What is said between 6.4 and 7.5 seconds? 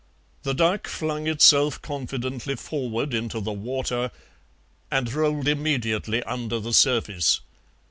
the surface.